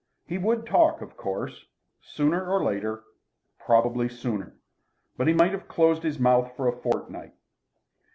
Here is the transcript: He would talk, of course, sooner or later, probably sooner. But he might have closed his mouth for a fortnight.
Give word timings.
He 0.25 0.39
would 0.39 0.65
talk, 0.65 0.99
of 1.01 1.15
course, 1.15 1.67
sooner 2.01 2.43
or 2.49 2.63
later, 2.63 3.03
probably 3.59 4.09
sooner. 4.09 4.55
But 5.15 5.27
he 5.27 5.33
might 5.35 5.51
have 5.51 5.67
closed 5.67 6.01
his 6.01 6.17
mouth 6.17 6.55
for 6.57 6.67
a 6.67 6.75
fortnight. 6.75 7.33